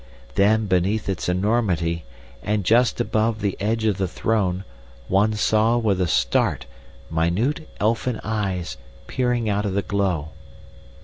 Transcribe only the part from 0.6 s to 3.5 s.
beneath its enormity and just above